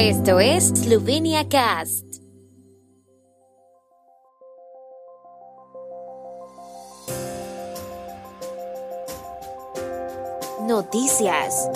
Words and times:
Esto 0.00 0.38
es 0.38 0.68
Slovenia 0.68 1.48
Cast. 1.48 2.04
Noticias. 10.68 11.68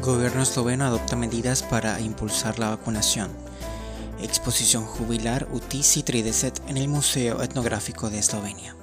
Gobierno 0.00 0.40
esloveno 0.40 0.86
adopta 0.86 1.16
medidas 1.16 1.62
para 1.62 2.00
impulsar 2.00 2.58
la 2.58 2.70
vacunación. 2.70 3.30
Exposición 4.22 4.86
jubilar 4.86 5.46
Utisi 5.52 6.02
3 6.02 6.52
en 6.66 6.78
el 6.78 6.88
Museo 6.88 7.42
Etnográfico 7.42 8.08
de 8.08 8.20
Eslovenia. 8.20 8.74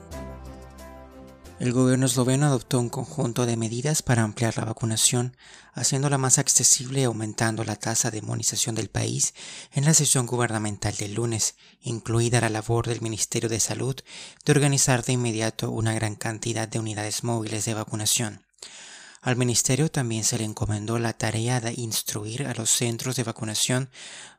El 1.62 1.74
gobierno 1.74 2.08
esloveno 2.08 2.48
adoptó 2.48 2.80
un 2.80 2.90
conjunto 2.90 3.46
de 3.46 3.56
medidas 3.56 4.02
para 4.02 4.24
ampliar 4.24 4.58
la 4.58 4.66
vacunación, 4.66 5.38
haciéndola 5.76 6.18
más 6.18 6.40
accesible 6.40 7.02
y 7.02 7.04
aumentando 7.04 7.64
la 7.64 7.76
tasa 7.76 8.10
de 8.10 8.18
inmunización 8.18 8.74
del 8.74 8.90
país 8.90 9.36
en 9.72 9.86
la 9.86 9.94
sesión 9.94 10.26
gubernamental 10.26 10.96
del 10.96 11.14
lunes, 11.14 11.54
incluida 11.84 12.42
la 12.42 12.50
labor 12.50 12.88
del 12.88 13.02
Ministerio 13.02 13.48
de 13.48 13.60
Salud 13.60 13.96
de 14.44 14.52
organizar 14.52 15.06
de 15.06 15.14
inmediato 15.14 15.70
una 15.70 15.94
gran 15.94 16.16
cantidad 16.16 16.68
de 16.68 16.80
unidades 16.80 17.24
móviles 17.24 17.64
de 17.66 17.76
vacunación. 17.76 18.42
Al 19.22 19.36
Ministerio 19.36 19.92
también 19.92 20.24
se 20.24 20.40
le 20.40 20.46
encomendó 20.46 20.98
la 20.98 21.14
tarea 21.14 21.62
de 21.62 21.74
instruir 21.78 22.48
a 22.48 22.56
los 22.56 22.72
centros 22.72 23.16
de 23.16 23.24
vacunación 23.24 23.92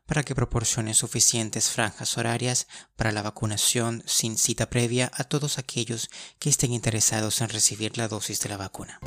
para 0.05 0.23
que 0.23 0.35
proporcionen 0.35 0.93
suficientes 0.93 1.69
franjas 1.69 2.17
horarias 2.17 2.67
para 2.97 3.13
la 3.13 3.21
vacunación 3.21 4.03
sin 4.05 4.37
cita 4.37 4.69
previa 4.69 5.09
a 5.13 5.23
todos 5.23 5.57
aquellos 5.57 6.09
que 6.37 6.49
estén 6.49 6.73
interesados 6.73 7.39
en 7.39 7.47
recibir 7.47 7.97
la 7.97 8.09
dosis 8.09 8.41
de 8.41 8.49
la 8.49 8.57
vacuna. 8.57 8.99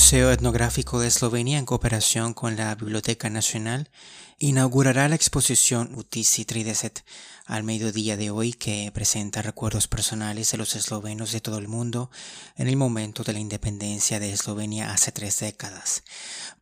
Museo 0.00 0.32
Etnográfico 0.32 0.98
de 0.98 1.08
Eslovenia, 1.08 1.58
en 1.58 1.66
cooperación 1.66 2.32
con 2.32 2.56
la 2.56 2.74
Biblioteca 2.74 3.28
Nacional, 3.28 3.90
inaugurará 4.38 5.06
la 5.10 5.14
exposición 5.14 5.94
Utisi 5.94 6.46
Trideset 6.46 7.04
al 7.44 7.64
mediodía 7.64 8.16
de 8.16 8.30
hoy 8.30 8.54
que 8.54 8.90
presenta 8.94 9.42
recuerdos 9.42 9.88
personales 9.88 10.50
de 10.50 10.58
los 10.58 10.74
eslovenos 10.74 11.32
de 11.32 11.42
todo 11.42 11.58
el 11.58 11.68
mundo 11.68 12.10
en 12.56 12.66
el 12.66 12.76
momento 12.76 13.24
de 13.24 13.34
la 13.34 13.40
independencia 13.40 14.18
de 14.18 14.32
Eslovenia 14.32 14.90
hace 14.90 15.12
tres 15.12 15.38
décadas. 15.38 16.02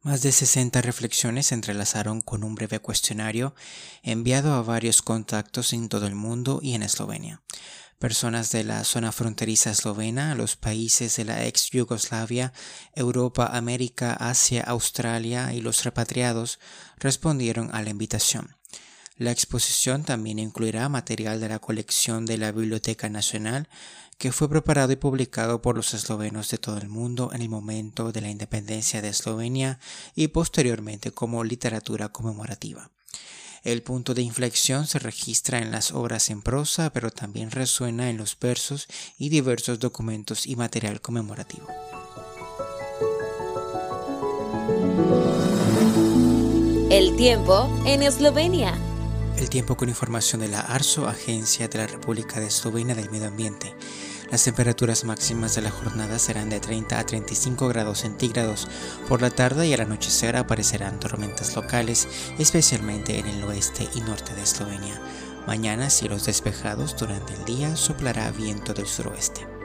Más 0.02 0.20
de 0.23 0.33
60 0.33 0.83
reflexiones 0.83 1.47
se 1.47 1.55
entrelazaron 1.55 2.20
con 2.20 2.42
un 2.42 2.56
breve 2.56 2.80
cuestionario 2.80 3.55
enviado 4.02 4.52
a 4.52 4.62
varios 4.62 5.00
contactos 5.00 5.73
en 5.73 5.89
todo 5.89 6.08
el 6.08 6.17
mundo 6.17 6.58
y 6.61 6.75
en 6.75 6.83
Eslovenia 6.83 7.41
personas 7.99 8.53
de 8.53 8.65
la 8.65 8.85
zona 8.85 9.13
fronteriza 9.13 9.71
eslovena, 9.71 10.35
los 10.35 10.57
países 10.57 11.17
de 11.17 11.25
la 11.25 11.47
ex 11.47 11.71
Yugoslavia, 11.71 12.53
Europa, 12.95 13.47
América, 13.53 14.13
Asia, 14.15 14.63
Australia 14.63 15.53
y 15.53 15.61
los 15.61 15.85
repatriados 15.85 16.59
respondieron 16.97 17.75
a 17.75 17.83
la 17.83 17.91
invitación. 17.91 18.57
La 19.17 19.33
exposición 19.33 20.05
también 20.05 20.39
incluirá 20.39 20.89
material 20.89 21.41
de 21.41 21.49
la 21.49 21.59
colección 21.59 22.25
de 22.25 22.39
la 22.39 22.53
Biblioteca 22.53 23.09
Nacional 23.09 23.69
que 24.17 24.33
fue 24.33 24.49
preparado 24.49 24.93
y 24.93 24.97
publicado 24.97 25.63
por 25.63 25.77
los 25.77 25.95
eslovenos 25.95 26.51
de 26.51 26.59
todo 26.59 26.79
el 26.79 26.89
mundo 26.89 27.31
en 27.33 27.43
el 27.43 27.49
momento 27.49 28.13
de 28.13 28.21
la 28.21 28.31
independencia 28.31 29.01
de 29.01 29.09
Eslovenia 29.09 29.79
y 30.15 30.29
posteriormente 30.29 31.13
como 31.13 31.45
literatura 31.45 32.11
conmemorativa. 32.11 32.91
El 33.64 33.83
punto 33.83 34.14
de 34.14 34.23
inflexión 34.23 34.87
se 34.87 34.98
registra 34.98 35.59
en 35.59 35.70
las 35.70 35.92
obras 35.92 36.31
en 36.31 36.42
prosa, 36.42 36.91
pero 36.91 37.11
también 37.11 37.51
resuena 37.51 38.09
en 38.11 38.17
los 38.17 38.39
versos 38.39 38.87
y 39.19 39.28
diversos 39.28 39.78
documentos 39.78 40.47
y 40.47 40.56
material 40.56 41.01
conmemorativo. 41.01 41.67
El 46.91 47.17
tiempo 47.17 47.70
en 47.84 48.03
Eslovenia. 48.03 48.75
El 49.36 49.51
tiempo 49.51 49.77
con 49.77 49.89
información 49.89 50.40
de 50.40 50.48
la 50.48 50.61
ARSO, 50.61 51.07
Agencia 51.07 51.69
de 51.69 51.79
la 51.79 51.86
República 51.86 52.40
de 52.40 52.46
Eslovenia 52.46 52.95
del 52.95 53.11
Medio 53.11 53.29
Ambiente. 53.29 53.75
Las 54.30 54.44
temperaturas 54.44 55.05
máximas 55.05 55.55
de 55.55 55.62
la 55.62 55.70
jornada 55.70 56.18
serán 56.18 56.50
de 56.50 56.61
30 56.61 56.98
a 56.98 57.06
35 57.06 57.66
grados 57.68 58.00
centígrados. 58.00 58.68
Por 59.08 59.22
la 59.22 59.30
tarde 59.30 59.66
y 59.66 59.72
al 59.72 59.80
anochecer 59.80 60.36
aparecerán 60.36 61.00
tormentas 61.00 61.56
locales, 61.56 62.06
especialmente 62.39 63.18
en 63.18 63.27
el 63.27 63.42
oeste 63.44 63.89
y 63.94 64.02
norte 64.02 64.34
de 64.34 64.42
Eslovenia. 64.42 65.00
Mañana 65.46 65.89
cielos 65.89 66.27
despejados 66.27 66.94
durante 66.94 67.33
el 67.33 67.44
día 67.46 67.74
soplará 67.74 68.30
viento 68.30 68.74
del 68.74 68.86
suroeste. 68.86 69.58